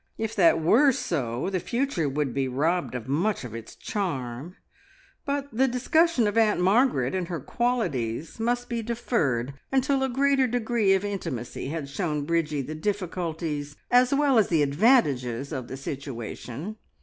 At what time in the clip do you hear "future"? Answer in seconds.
1.59-2.09